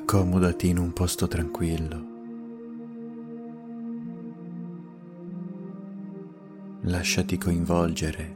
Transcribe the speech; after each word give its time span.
Accomodati 0.00 0.68
in 0.68 0.78
un 0.78 0.92
posto 0.92 1.26
tranquillo. 1.26 2.06
Lasciati 6.82 7.36
coinvolgere 7.36 8.34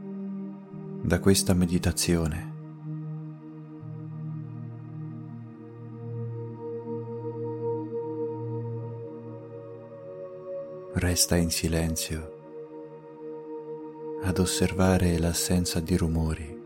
da 1.01 1.19
questa 1.19 1.53
meditazione. 1.53 2.53
Resta 10.93 11.37
in 11.37 11.49
silenzio 11.49 12.41
ad 14.21 14.37
osservare 14.37 15.17
l'assenza 15.17 15.79
di 15.79 15.97
rumori. 15.97 16.62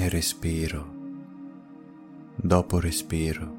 E 0.00 0.08
respiro, 0.08 0.86
dopo 2.36 2.78
respiro, 2.78 3.56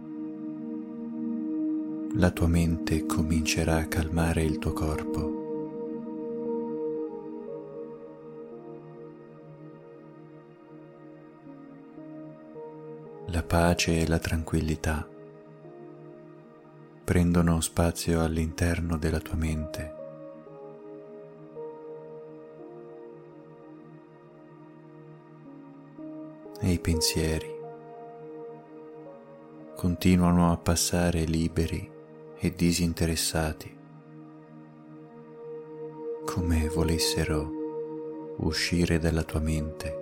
la 2.13 2.31
tua 2.31 2.47
mente 2.47 3.05
comincerà 3.05 3.75
a 3.75 3.87
calmare 3.87 4.43
il 4.43 4.57
tuo 4.57 4.71
corpo. 4.71 5.35
la 13.31 13.43
pace 13.43 13.99
e 13.99 14.07
la 14.07 14.17
tranquillità 14.17 15.07
prendono 17.03 17.59
spazio 17.59 18.23
all'interno 18.23 18.97
della 18.97 19.19
tua 19.19 19.35
mente. 19.35 19.98
E 26.59 26.71
i 26.71 26.79
pensieri 26.79 27.57
continuano 29.75 30.51
a 30.51 30.57
passare 30.57 31.23
liberi 31.23 31.89
e 32.37 32.53
disinteressati, 32.53 33.77
come 36.25 36.67
volessero 36.67 38.35
uscire 38.37 38.99
dalla 38.99 39.23
tua 39.23 39.39
mente. 39.39 39.99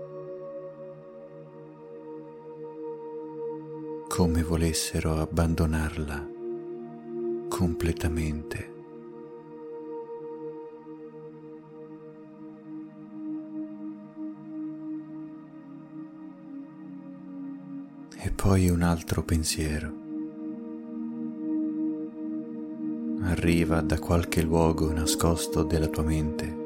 come 4.17 4.41
volessero 4.41 5.19
abbandonarla 5.19 6.27
completamente. 7.49 8.76
E 18.19 18.31
poi 18.31 18.67
un 18.67 18.81
altro 18.81 19.21
pensiero. 19.21 19.93
Arriva 23.21 23.81
da 23.81 23.99
qualche 23.99 24.41
luogo 24.41 24.91
nascosto 24.91 25.61
della 25.61 25.85
tua 25.87 26.01
mente. 26.01 26.65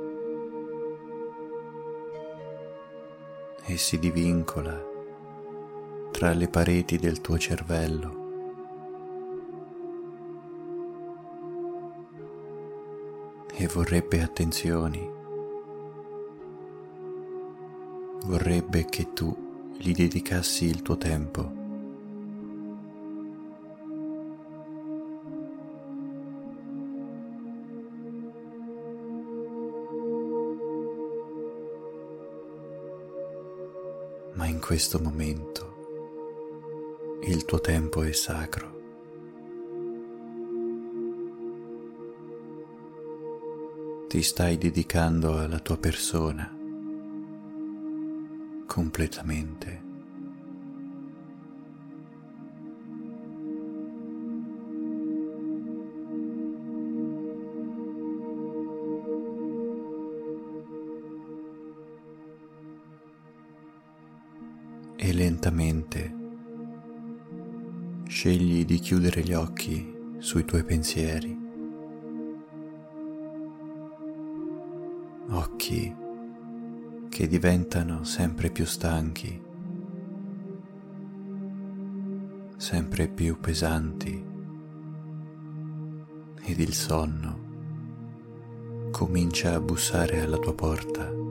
E 3.66 3.78
si 3.78 4.00
divincola 4.00 4.82
tra 6.12 6.32
le 6.32 6.48
pareti 6.48 6.98
del 6.98 7.20
tuo 7.20 7.38
cervello. 7.38 8.20
E 13.54 13.68
vorrebbe 13.68 14.24
attenzioni, 14.24 15.12
vorrebbe 18.26 18.86
che 18.86 19.12
tu 19.12 19.41
gli 19.82 19.94
dedicassi 19.94 20.66
il 20.66 20.84
tuo 20.84 20.96
tempo. 20.96 21.60
Ma 34.34 34.46
in 34.46 34.60
questo 34.60 35.00
momento 35.00 35.70
il 37.24 37.44
tuo 37.46 37.60
tempo 37.60 38.04
è 38.04 38.12
sacro. 38.12 38.80
Ti 44.08 44.22
stai 44.22 44.60
dedicando 44.60 45.40
alla 45.40 45.60
tua 45.60 45.78
persona 45.78 46.60
completamente. 48.72 49.82
E 64.96 65.12
lentamente 65.12 66.16
scegli 68.08 68.64
di 68.64 68.80
chiudere 68.80 69.22
gli 69.22 69.34
occhi 69.34 69.94
sui 70.20 70.46
tuoi 70.46 70.64
pensieri. 70.64 71.38
Occhi 75.32 76.10
che 77.12 77.28
diventano 77.28 78.06
sempre 78.06 78.50
più 78.50 78.66
stanchi, 78.66 79.40
sempre 82.56 83.10
più 83.10 83.38
pesanti 83.38 84.26
ed 86.44 86.60
il 86.60 86.74
sonno 86.74 87.50
comincia 88.92 89.56
a 89.56 89.60
bussare 89.60 90.22
alla 90.22 90.38
tua 90.38 90.56
porta. 90.56 91.31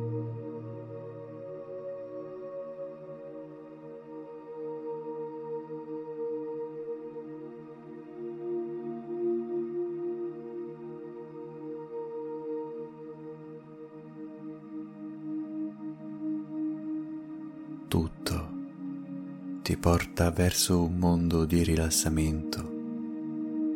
Porta 19.81 20.31
verso 20.31 20.83
un 20.83 20.99
mondo 20.99 21.47
di 21.47 21.63
rilassamento 21.63 22.61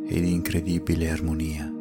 e 0.07 0.21
di 0.21 0.33
incredibile 0.33 1.09
armonia. 1.09 1.73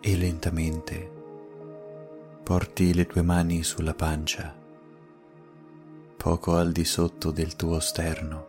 E 0.00 0.16
lentamente 0.16 1.10
porti 2.44 2.94
le 2.94 3.06
tue 3.06 3.22
mani 3.22 3.64
sulla 3.64 3.94
pancia, 3.94 4.54
poco 6.16 6.54
al 6.54 6.70
di 6.70 6.84
sotto 6.84 7.32
del 7.32 7.56
tuo 7.56 7.80
sterno. 7.80 8.46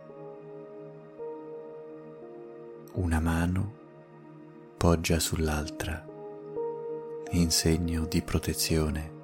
Una 2.92 3.18
mano 3.18 3.72
poggia 4.76 5.18
sull'altra 5.18 6.10
in 7.34 7.50
segno 7.50 8.04
di 8.04 8.20
protezione. 8.20 9.20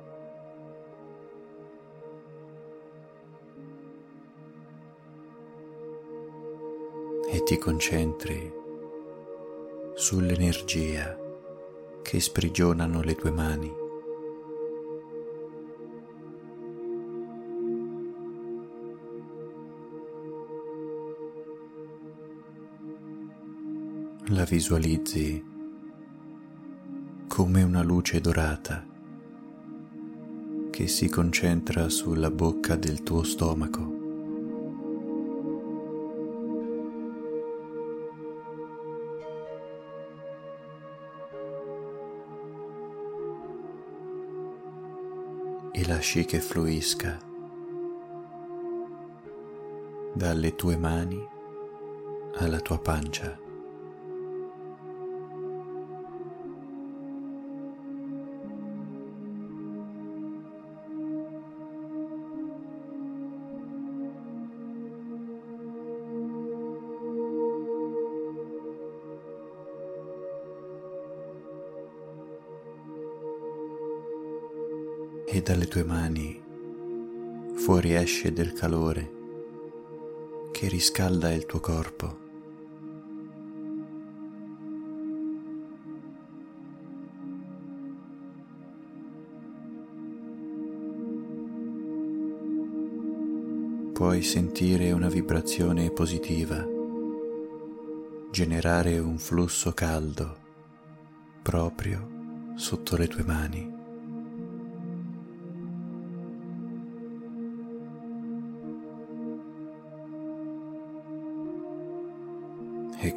E 7.31 7.43
ti 7.43 7.58
concentri 7.58 8.50
sull'energia 9.94 11.19
che 12.02 12.20
sprigionano 12.20 13.02
le 13.02 13.14
tue 13.14 13.31
mani. 13.31 13.87
La 24.31 24.44
visualizzi 24.44 25.48
come 27.38 27.62
una 27.62 27.85
luce 27.85 28.20
dorata 28.20 28.85
che 30.73 30.88
si 30.88 31.08
concentra 31.08 31.88
sulla 31.88 32.32
bocca 32.32 32.75
del 32.75 33.05
tuo 33.05 33.23
stomaco. 33.23 33.96
E 45.70 45.87
lasci 45.87 46.25
che 46.25 46.40
fluisca 46.40 47.20
dalle 50.12 50.56
tue 50.56 50.76
mani 50.76 51.25
alla 52.35 52.58
tua 52.58 52.81
pancia. 52.81 53.46
E 75.30 75.42
dalle 75.42 75.66
tue 75.66 75.84
mani 75.84 76.40
fuoriesce 77.54 78.32
del 78.32 78.54
calore 78.54 79.16
che 80.52 80.69
riscalda 80.69 81.30
il 81.32 81.44
tuo 81.44 81.60
corpo. 81.60 82.26
Puoi 93.92 94.22
sentire 94.22 94.92
una 94.92 95.08
vibrazione 95.08 95.90
positiva, 95.90 96.66
generare 98.30 98.98
un 98.98 99.19
flusso 99.19 99.72
caldo 99.72 100.36
proprio 101.42 102.54
sotto 102.54 102.96
le 102.96 103.08
tue 103.08 103.25
mani. 103.25 103.77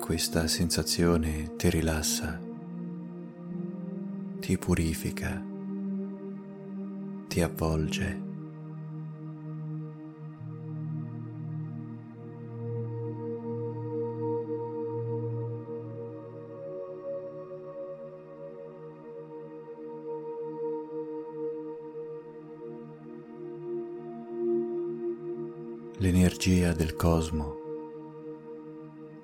Questa 0.02 0.48
sensazione 0.48 1.56
ti 1.58 1.70
rilassa, 1.70 2.42
ti 4.40 4.58
purifica, 4.58 5.42
ti 7.28 7.42
avvolge. 7.42 8.30
L'energia 26.00 26.74
del 26.74 26.96
cosmo 26.96 27.61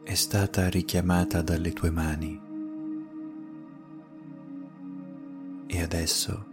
è 0.07 0.13
stata 0.13 0.69
richiamata 0.69 1.41
dalle 1.41 1.73
tue 1.73 1.91
mani 1.91 2.39
e 5.67 5.81
adesso 5.81 6.45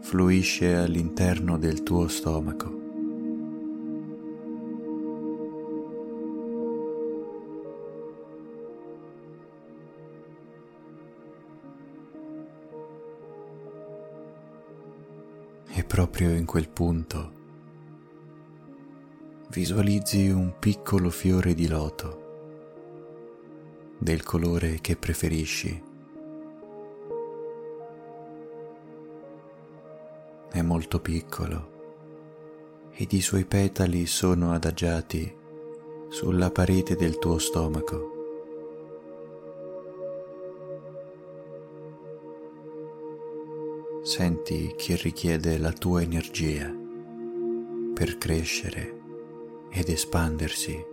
fluisce 0.00 0.74
all'interno 0.74 1.56
del 1.56 1.84
tuo 1.84 2.08
stomaco. 2.08 2.74
E 15.68 15.84
proprio 15.84 16.30
in 16.30 16.44
quel 16.44 16.68
punto 16.68 17.35
visualizzi 19.56 20.28
un 20.28 20.58
piccolo 20.58 21.08
fiore 21.08 21.54
di 21.54 21.66
loto 21.66 22.24
del 23.96 24.22
colore 24.22 24.80
che 24.82 24.96
preferisci. 24.96 25.82
È 30.52 30.60
molto 30.60 31.00
piccolo 31.00 32.90
ed 32.92 33.12
i 33.12 33.22
suoi 33.22 33.46
petali 33.46 34.04
sono 34.04 34.52
adagiati 34.52 35.34
sulla 36.10 36.50
parete 36.50 36.94
del 36.94 37.16
tuo 37.18 37.38
stomaco. 37.38 38.10
Senti 44.02 44.74
che 44.76 44.96
richiede 44.96 45.56
la 45.56 45.72
tua 45.72 46.02
energia 46.02 46.70
per 47.94 48.18
crescere 48.18 48.95
ed 49.76 49.90
espandersi. 49.90 50.84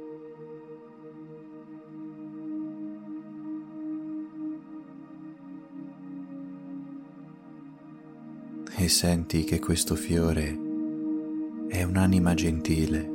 E 8.76 8.90
senti 8.90 9.46
che 9.46 9.60
questo 9.60 9.96
fiore 9.96 10.60
è 11.70 11.84
un'anima 11.84 12.34
gentile, 12.34 13.10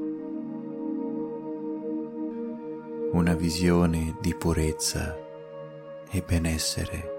una 3.13 3.35
visione 3.35 4.17
di 4.23 4.35
purezza 4.35 5.15
e 6.11 6.23
benessere. 6.27 7.18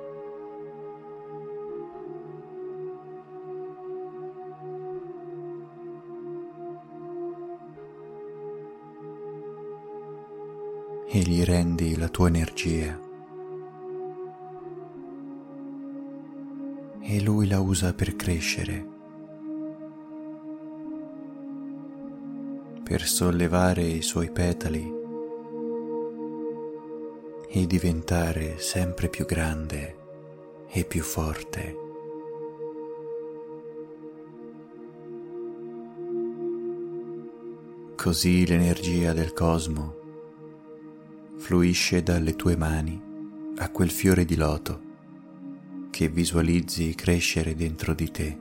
E 11.11 11.19
gli 11.21 11.43
rendi 11.43 11.97
la 11.97 12.07
tua 12.07 12.27
energia. 12.27 12.99
E 17.01 17.21
lui 17.21 17.47
la 17.47 17.59
usa 17.59 17.95
per 17.95 18.15
crescere, 18.15 18.87
per 22.83 23.01
sollevare 23.01 23.81
i 23.81 24.03
suoi 24.03 24.29
petali 24.29 24.97
e 27.47 27.65
diventare 27.65 28.59
sempre 28.59 29.09
più 29.09 29.25
grande 29.25 29.97
e 30.69 30.85
più 30.85 31.01
forte. 31.01 31.87
Così 37.95 38.45
l'energia 38.45 39.11
del 39.13 39.33
cosmo 39.33 39.98
fluisce 41.49 42.03
dalle 42.03 42.35
tue 42.35 42.55
mani 42.55 43.01
a 43.57 43.71
quel 43.71 43.89
fiore 43.89 44.23
di 44.23 44.35
loto 44.35 44.81
che 45.89 46.07
visualizzi 46.07 46.93
crescere 46.93 47.55
dentro 47.55 47.95
di 47.95 48.11
te. 48.11 48.39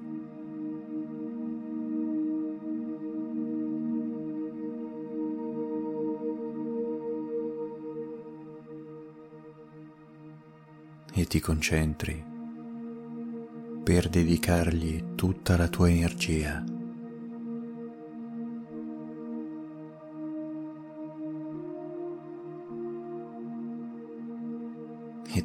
E 11.15 11.25
ti 11.25 11.41
concentri 11.41 12.23
per 13.85 14.11
dedicargli 14.11 15.15
tutta 15.15 15.57
la 15.57 15.69
tua 15.69 15.88
energia. 15.88 16.62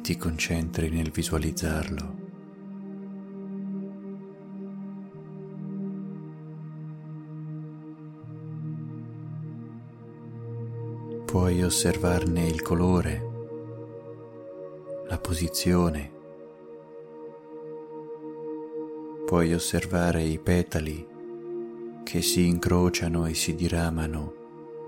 Ti 0.04 0.18
concentri 0.18 0.90
nel 0.90 1.10
visualizzarlo. 1.10 2.14
Puoi 11.24 11.62
osservarne 11.62 12.46
il 12.46 12.60
colore, 12.60 13.30
la 15.08 15.16
posizione, 15.16 16.12
puoi 19.24 19.54
osservare 19.54 20.22
i 20.22 20.38
petali 20.38 21.08
che 22.04 22.20
si 22.20 22.46
incrociano 22.46 23.24
e 23.24 23.32
si 23.32 23.54
diramano 23.54 24.34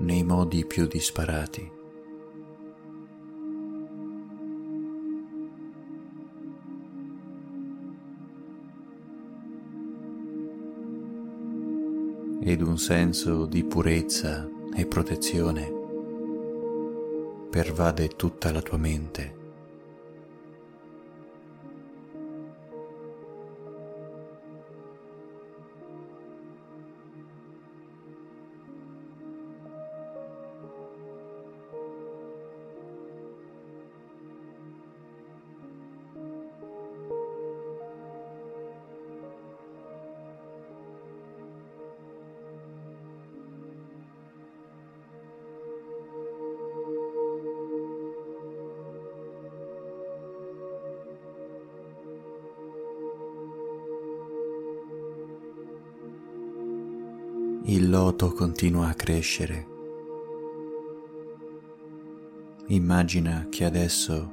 nei 0.00 0.23
modi 0.25 0.66
più 0.66 0.87
disparati. 0.87 1.75
Ed 12.48 12.62
un 12.62 12.78
senso 12.78 13.44
di 13.44 13.64
purezza 13.64 14.48
e 14.72 14.86
protezione 14.86 15.72
pervade 17.50 18.06
tutta 18.10 18.52
la 18.52 18.62
tua 18.62 18.78
mente. 18.78 19.45
Il 57.68 57.90
loto 57.90 58.30
continua 58.32 58.87
a 58.87 58.94
crescere. 58.94 59.66
Immagina 62.68 63.49
che 63.50 63.64
adesso 63.64 64.32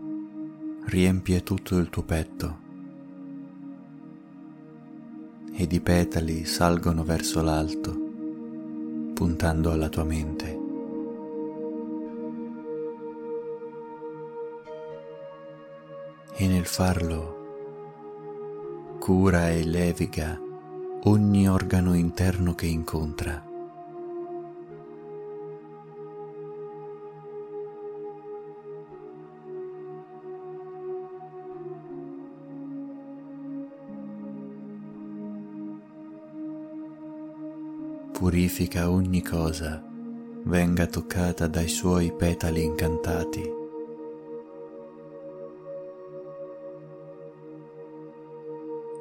riempie 0.85 1.41
tutto 1.41 1.77
il 1.77 1.89
tuo 1.89 2.03
petto 2.03 2.59
ed 5.55 5.71
i 5.71 5.81
petali 5.81 6.45
salgono 6.45 7.03
verso 7.03 7.41
l'alto, 7.41 7.91
puntando 9.15 9.71
alla 9.71 9.89
tua 9.89 10.03
mente. 10.03 10.59
E 16.35 16.47
nel 16.47 16.65
farlo 16.65 17.41
cura 18.99 19.49
e 19.49 19.63
leviga 19.65 20.39
ogni 21.05 21.49
organo 21.49 21.93
interno 21.93 22.55
che 22.55 22.65
incontra. 22.65 23.51
purifica 38.23 38.89
ogni 38.89 39.21
cosa 39.21 39.83
venga 40.43 40.85
toccata 40.85 41.47
dai 41.47 41.67
suoi 41.67 42.13
petali 42.13 42.63
incantati. 42.63 43.51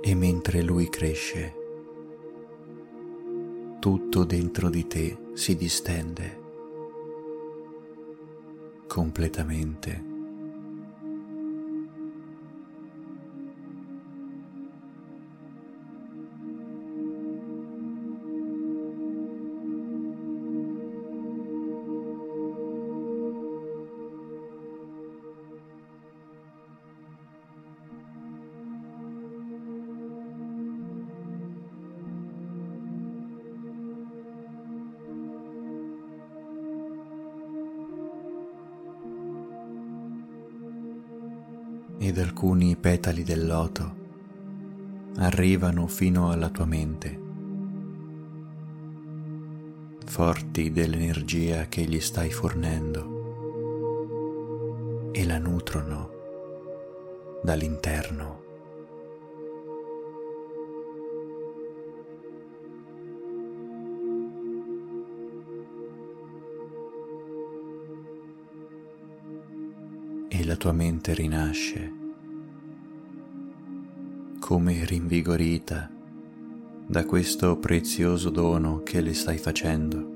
E 0.01 0.15
mentre 0.17 0.63
lui 0.63 0.89
cresce, 0.89 1.62
tutto 3.83 4.23
dentro 4.23 4.71
di 4.71 4.87
te 4.87 5.19
si 5.35 5.57
distende 5.57 6.39
completamente. 8.87 10.12
Ed 42.03 42.19
alcuni 42.19 42.75
petali 42.75 43.23
del 43.23 43.47
loto 43.47 43.95
arrivano 45.19 45.87
fino 45.87 46.33
alla 46.33 46.49
tua 46.49 46.65
mente, 46.65 47.21
forti 50.05 50.73
dell'energia 50.73 51.69
che 51.69 51.83
gli 51.83 52.01
stai 52.01 52.33
fornendo 52.33 53.21
e 55.13 55.25
la 55.25 55.39
nutrono 55.39 56.11
dall'interno. 57.41 58.52
La 70.45 70.57
tua 70.57 70.73
mente 70.73 71.15
rinasce 71.15 72.01
come 74.43 74.85
rinvigorita 74.85 75.89
da 76.87 77.05
questo 77.05 77.57
prezioso 77.59 78.29
dono 78.29 78.83
che 78.83 79.01
le 79.01 79.15
stai 79.15 79.39
facendo. 79.39 80.11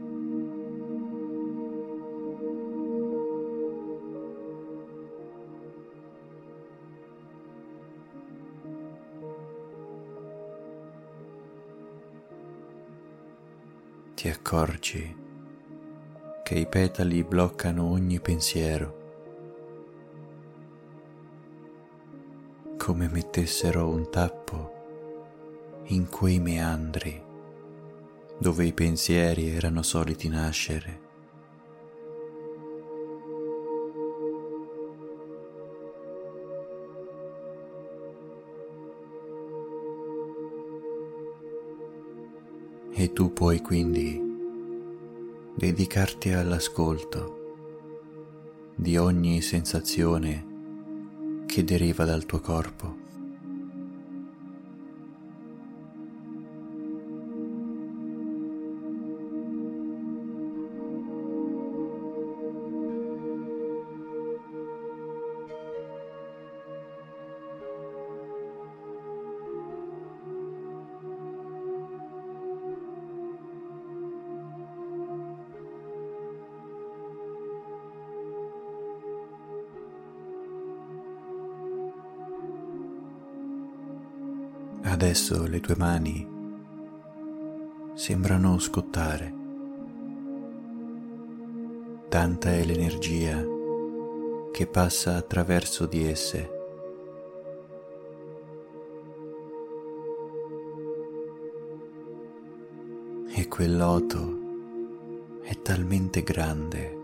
Ti 14.14 14.28
accorgi 14.28 15.16
che 16.42 16.54
i 16.58 16.66
petali 16.66 17.22
bloccano 17.22 17.84
ogni 17.84 18.20
pensiero 18.20 19.05
come 22.86 23.08
mettessero 23.08 23.88
un 23.88 24.08
tappo 24.10 25.82
in 25.86 26.08
quei 26.08 26.38
meandri 26.38 27.20
dove 28.38 28.64
i 28.64 28.72
pensieri 28.72 29.48
erano 29.48 29.82
soliti 29.82 30.28
nascere. 30.28 31.00
E 42.92 43.12
tu 43.12 43.32
puoi 43.32 43.60
quindi 43.62 44.22
dedicarti 45.56 46.30
all'ascolto 46.30 47.56
di 48.76 48.96
ogni 48.96 49.40
sensazione 49.40 50.54
che 51.56 51.64
deriva 51.64 52.04
dal 52.04 52.26
tuo 52.26 52.40
corpo. 52.40 53.05
Adesso 84.96 85.46
le 85.46 85.60
tue 85.60 85.76
mani 85.76 86.26
sembrano 87.92 88.58
scottare. 88.58 89.30
Tanta 92.08 92.50
è 92.50 92.64
l'energia 92.64 93.44
che 94.50 94.66
passa 94.66 95.16
attraverso 95.16 95.84
di 95.84 96.02
esse. 96.02 96.50
E 103.34 103.48
quel 103.48 103.76
loto 103.76 104.38
è 105.42 105.60
talmente 105.60 106.22
grande 106.22 106.98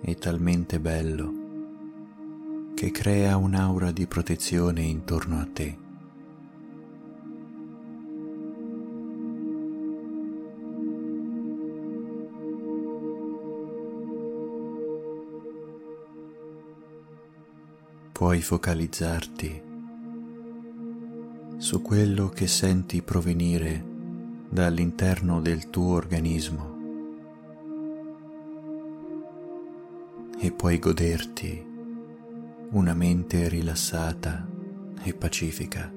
e 0.00 0.16
talmente 0.16 0.80
bello 0.80 1.32
che 2.74 2.90
crea 2.90 3.36
un'aura 3.36 3.92
di 3.92 4.08
protezione 4.08 4.82
intorno 4.82 5.38
a 5.38 5.46
te. 5.52 5.84
Puoi 18.16 18.40
focalizzarti 18.40 19.62
su 21.58 21.82
quello 21.82 22.30
che 22.30 22.46
senti 22.46 23.02
provenire 23.02 23.84
dall'interno 24.48 25.42
del 25.42 25.68
tuo 25.68 25.96
organismo 25.96 26.78
e 30.40 30.50
puoi 30.50 30.78
goderti 30.78 31.62
una 32.70 32.94
mente 32.94 33.50
rilassata 33.50 34.48
e 35.02 35.12
pacifica. 35.12 35.95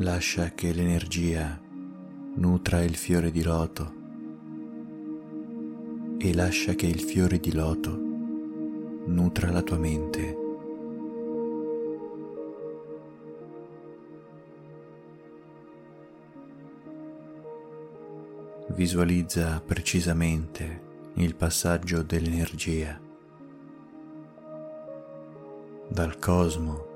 Lascia 0.00 0.50
che 0.50 0.72
l'energia 0.72 1.60
nutra 2.36 2.82
il 2.82 2.94
fiore 2.94 3.32
di 3.32 3.42
loto 3.42 3.94
e 6.18 6.34
lascia 6.34 6.74
che 6.74 6.86
il 6.86 7.00
fiore 7.00 7.40
di 7.40 7.52
loto 7.52 7.96
nutra 9.06 9.50
la 9.50 9.60
tua 9.60 9.76
mente. 9.76 10.36
Visualizza 18.68 19.60
precisamente 19.60 20.82
il 21.14 21.34
passaggio 21.34 22.02
dell'energia 22.04 23.00
dal 25.88 26.16
cosmo 26.20 26.86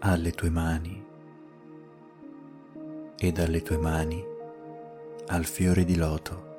alle 0.00 0.32
tue 0.32 0.50
mani 0.50 1.05
e 3.18 3.32
dalle 3.32 3.62
tue 3.62 3.78
mani 3.78 4.24
al 5.28 5.44
fiore 5.44 5.84
di 5.84 5.96
loto. 5.96 6.55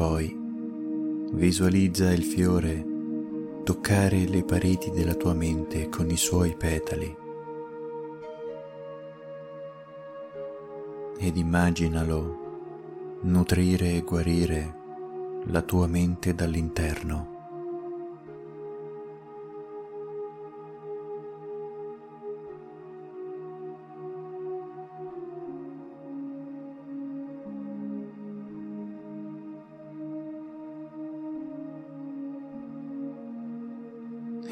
Poi 0.00 0.34
visualizza 1.32 2.10
il 2.10 2.22
fiore 2.22 2.82
toccare 3.64 4.26
le 4.26 4.42
pareti 4.44 4.90
della 4.90 5.12
tua 5.12 5.34
mente 5.34 5.90
con 5.90 6.08
i 6.08 6.16
suoi 6.16 6.56
petali 6.56 7.14
ed 11.18 11.36
immaginalo 11.36 13.18
nutrire 13.24 13.96
e 13.96 14.00
guarire 14.00 14.74
la 15.48 15.60
tua 15.60 15.86
mente 15.86 16.34
dall'interno. 16.34 17.39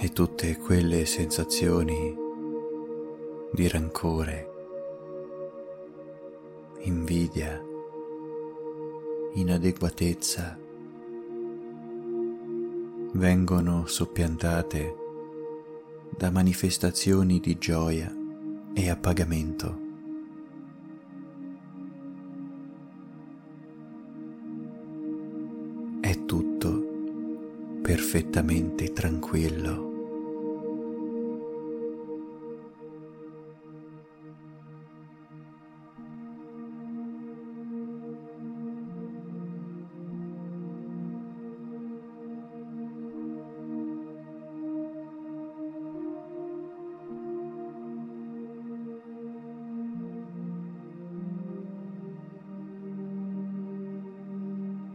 E 0.00 0.12
tutte 0.12 0.56
quelle 0.58 1.04
sensazioni 1.06 2.14
di 3.52 3.66
rancore, 3.66 4.50
invidia, 6.82 7.61
inadeguatezza 9.34 10.56
vengono 13.14 13.87
soppiantate 13.87 14.94
da 16.16 16.30
manifestazioni 16.30 17.40
di 17.40 17.58
gioia 17.58 18.14
e 18.74 18.90
appagamento. 18.90 19.87
È 26.00 26.24
tutto 26.24 26.87
perfettamente 27.82 28.92
tranquillo. 28.92 29.88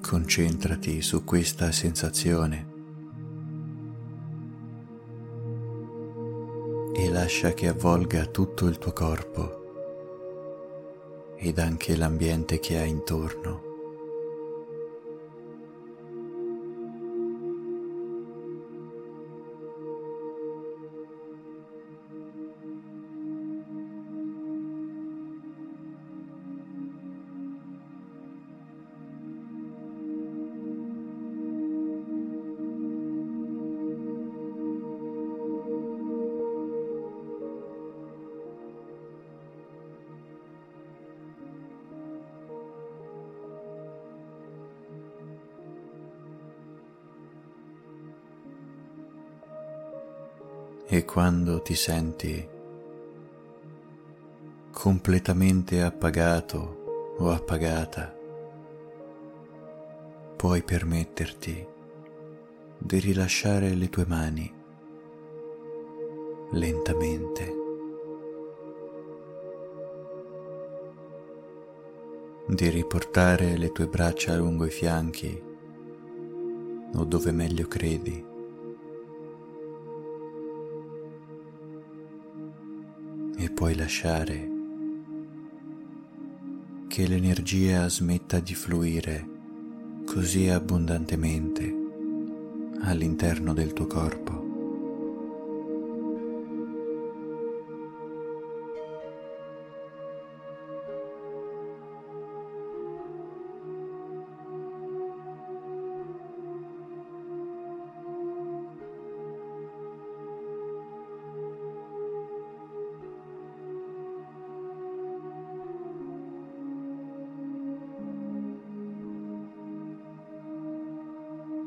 Concentrati 0.05 1.01
su 1.01 1.23
questa 1.23 1.71
sensazione 1.71 2.67
e 6.93 7.09
lascia 7.09 7.53
che 7.53 7.69
avvolga 7.69 8.25
tutto 8.25 8.67
il 8.67 8.77
tuo 8.77 8.91
corpo 8.91 9.61
ed 11.37 11.57
anche 11.57 11.95
l'ambiente 11.95 12.59
che 12.59 12.79
hai 12.79 12.89
intorno. 12.89 13.72
E 50.95 51.05
quando 51.05 51.59
ti 51.63 51.73
senti 51.73 52.47
completamente 54.69 55.81
appagato 55.81 57.15
o 57.17 57.31
appagata, 57.31 58.15
puoi 60.35 60.61
permetterti 60.61 61.67
di 62.77 62.99
rilasciare 62.99 63.73
le 63.73 63.89
tue 63.89 64.05
mani 64.07 64.53
lentamente. 66.51 67.61
di 72.45 72.69
riportare 72.69 73.57
le 73.57 73.71
tue 73.71 73.87
braccia 73.87 74.35
lungo 74.35 74.65
i 74.65 74.69
fianchi 74.69 75.41
o 76.93 77.03
dove 77.05 77.31
meglio 77.31 77.67
credi. 77.67 78.32
E 83.43 83.49
puoi 83.49 83.75
lasciare 83.75 84.49
che 86.87 87.07
l'energia 87.07 87.89
smetta 87.89 88.39
di 88.39 88.55
fluire 88.55 89.27
così 90.05 90.47
abbondantemente 90.47 91.75
all'interno 92.83 93.53
del 93.53 93.73
tuo 93.73 93.87
corpo. 93.87 94.42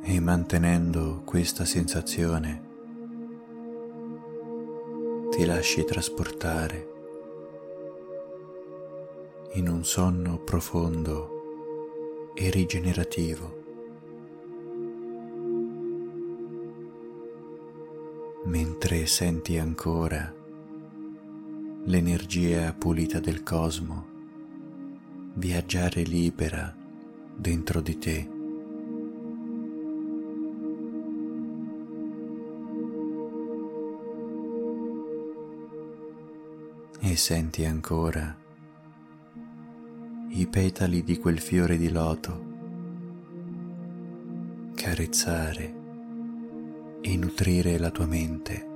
E 0.09 0.21
mantenendo 0.21 1.23
questa 1.25 1.64
sensazione 1.64 2.62
ti 5.31 5.45
lasci 5.45 5.85
trasportare 5.85 6.92
in 9.55 9.69
un 9.69 9.85
sonno 9.85 10.38
profondo 10.38 12.31
e 12.35 12.51
rigenerativo. 12.51 13.64
Mentre 18.45 19.07
senti 19.07 19.59
ancora 19.59 20.33
l'energia 21.83 22.73
pulita 22.73 23.19
del 23.19 23.42
cosmo 23.42 24.07
viaggiare 25.35 26.03
libera 26.03 26.73
dentro 27.35 27.81
di 27.81 27.99
te. 27.99 28.36
E 37.09 37.14
senti 37.14 37.64
ancora 37.64 38.37
i 40.31 40.47
petali 40.49 41.05
di 41.05 41.16
quel 41.19 41.38
fiore 41.38 41.79
di 41.79 41.88
loto 41.88 42.45
carezzare 44.75 45.75
e 47.03 47.16
nutrire 47.16 47.79
la 47.79 47.90
tua 47.90 48.07
mente. 48.07 48.66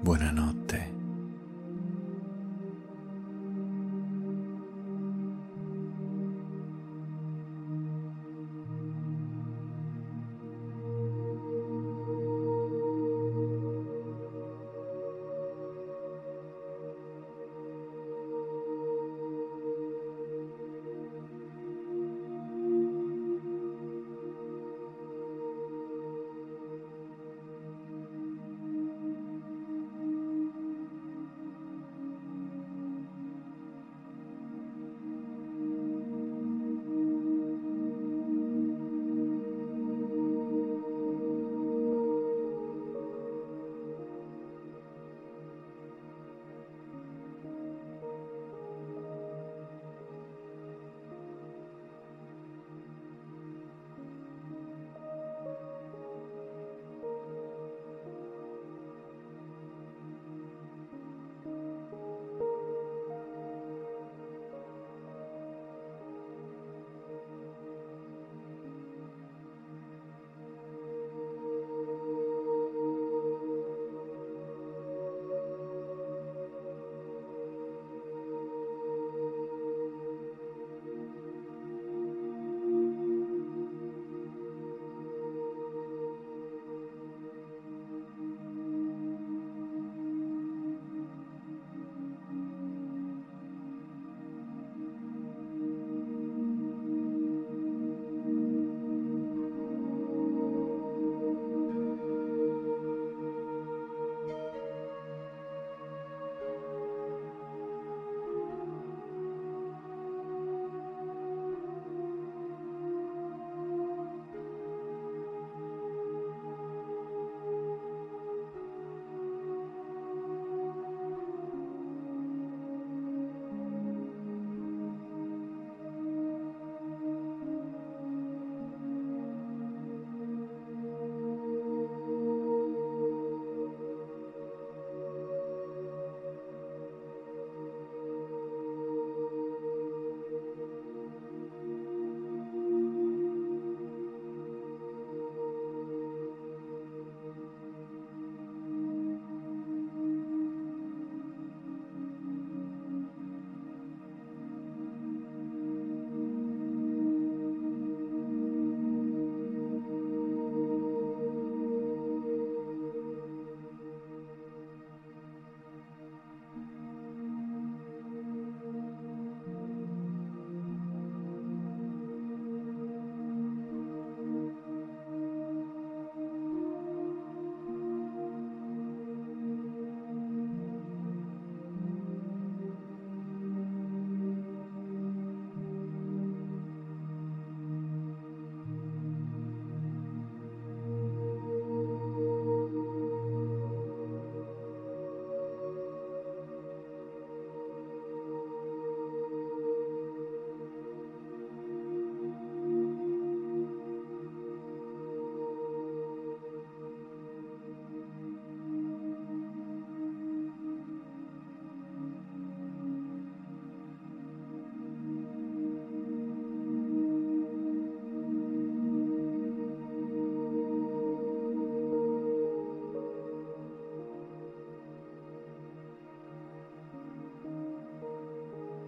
Buonanotte. 0.00 0.55